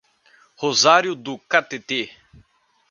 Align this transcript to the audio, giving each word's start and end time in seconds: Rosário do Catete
Rosário 0.55 1.13
do 1.13 1.37
Catete 1.37 2.09